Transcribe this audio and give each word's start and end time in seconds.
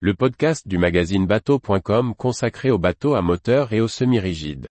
le 0.00 0.12
podcast 0.12 0.68
du 0.68 0.76
magazine 0.76 1.26
bateau.com 1.26 2.14
consacré 2.14 2.70
aux 2.70 2.78
bateaux 2.78 3.14
à 3.14 3.22
moteur 3.22 3.72
et 3.72 3.80
aux 3.80 3.88
semi-rigides. 3.88 4.66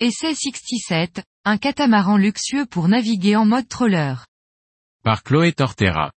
Essai 0.00 0.34
67, 0.34 1.22
un 1.44 1.58
catamaran 1.58 2.16
luxueux 2.16 2.64
pour 2.64 2.88
naviguer 2.88 3.36
en 3.36 3.44
mode 3.44 3.68
troller. 3.68 4.14
Par 5.02 5.22
Chloé 5.22 5.52
Tortera. 5.52 6.12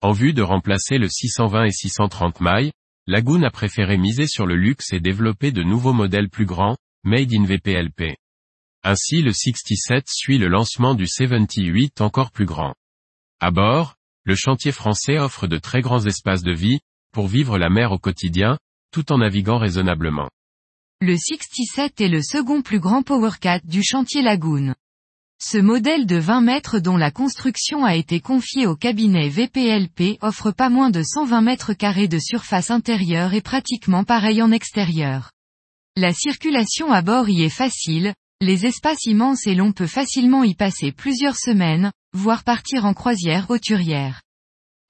En 0.00 0.12
vue 0.12 0.32
de 0.32 0.40
remplacer 0.40 0.96
le 0.96 1.08
620 1.10 1.64
et 1.64 1.70
630 1.70 2.40
mailles, 2.40 2.72
Lagoon 3.10 3.42
a 3.42 3.50
préféré 3.50 3.98
miser 3.98 4.28
sur 4.28 4.46
le 4.46 4.54
luxe 4.54 4.92
et 4.92 5.00
développer 5.00 5.50
de 5.50 5.64
nouveaux 5.64 5.92
modèles 5.92 6.28
plus 6.28 6.46
grands, 6.46 6.76
made 7.02 7.34
in 7.34 7.44
VPLP. 7.44 8.14
Ainsi 8.84 9.20
le 9.20 9.32
67 9.32 10.04
suit 10.06 10.38
le 10.38 10.46
lancement 10.46 10.94
du 10.94 11.08
78 11.08 12.02
encore 12.02 12.30
plus 12.30 12.46
grand. 12.46 12.72
À 13.40 13.50
bord, 13.50 13.96
le 14.22 14.36
chantier 14.36 14.70
français 14.70 15.18
offre 15.18 15.48
de 15.48 15.58
très 15.58 15.80
grands 15.80 16.06
espaces 16.06 16.44
de 16.44 16.52
vie, 16.52 16.78
pour 17.12 17.26
vivre 17.26 17.58
la 17.58 17.68
mer 17.68 17.90
au 17.90 17.98
quotidien, 17.98 18.58
tout 18.92 19.10
en 19.10 19.18
naviguant 19.18 19.58
raisonnablement. 19.58 20.30
Le 21.00 21.16
67 21.16 22.00
est 22.00 22.08
le 22.08 22.22
second 22.22 22.62
plus 22.62 22.78
grand 22.78 23.02
powercat 23.02 23.58
du 23.64 23.82
chantier 23.82 24.22
Lagoon. 24.22 24.76
Ce 25.42 25.56
modèle 25.56 26.04
de 26.04 26.16
20 26.16 26.42
mètres 26.42 26.80
dont 26.80 26.98
la 26.98 27.10
construction 27.10 27.86
a 27.86 27.96
été 27.96 28.20
confiée 28.20 28.66
au 28.66 28.76
cabinet 28.76 29.30
VPLP 29.30 30.18
offre 30.20 30.50
pas 30.50 30.68
moins 30.68 30.90
de 30.90 31.02
120 31.02 31.40
mètres 31.40 31.72
carrés 31.72 32.08
de 32.08 32.18
surface 32.18 32.70
intérieure 32.70 33.32
et 33.32 33.40
pratiquement 33.40 34.04
pareil 34.04 34.42
en 34.42 34.52
extérieur. 34.52 35.32
La 35.96 36.12
circulation 36.12 36.92
à 36.92 37.00
bord 37.00 37.30
y 37.30 37.42
est 37.42 37.48
facile, 37.48 38.12
les 38.42 38.66
espaces 38.66 39.06
immenses 39.06 39.46
et 39.46 39.54
l'on 39.54 39.72
peut 39.72 39.86
facilement 39.86 40.44
y 40.44 40.54
passer 40.54 40.92
plusieurs 40.92 41.38
semaines, 41.38 41.90
voire 42.12 42.44
partir 42.44 42.84
en 42.84 42.92
croisière 42.92 43.50
hauturière. 43.50 44.20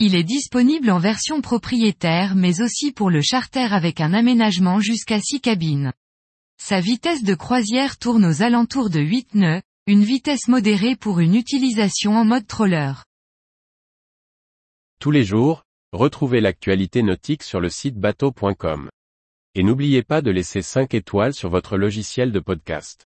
Il 0.01 0.17
est 0.17 0.25
disponible 0.25 0.91
en 0.91 0.99
version 0.99 1.43
propriétaire 1.43 2.35
mais 2.35 2.61
aussi 2.61 2.91
pour 2.91 3.11
le 3.11 3.23
charter 3.23 3.73
avec 3.73 4.01
un 4.01 4.13
aménagement 4.13 4.81
jusqu'à 4.81 5.21
6 5.21 5.43
cabines. 5.43 5.93
Sa 6.61 6.81
vitesse 6.81 7.23
de 7.23 7.35
croisière 7.35 7.99
tourne 7.99 8.25
aux 8.25 8.43
alentours 8.43 8.91
de 8.91 9.01
8 9.01 9.35
nœuds, 9.37 9.63
une 9.91 10.05
vitesse 10.05 10.47
modérée 10.47 10.95
pour 10.95 11.19
une 11.19 11.35
utilisation 11.35 12.13
en 12.13 12.25
mode 12.25 12.47
troller. 12.47 12.93
Tous 15.01 15.11
les 15.11 15.25
jours, 15.25 15.65
retrouvez 15.91 16.41
l'actualité 16.41 17.03
nautique 17.03 17.43
sur 17.43 17.59
le 17.59 17.71
site 17.71 17.97
bateau.com. 17.97 18.89
Et 19.57 19.65
n'oubliez 19.65 20.05
pas 20.05 20.23
de 20.23 20.31
laisser 20.31 20.63
5 20.63 20.95
étoiles 20.95 21.35
sur 21.35 21.51
votre 21.51 21.77
logiciel 21.77 22.31
de 22.31 22.39
podcast. 22.39 23.10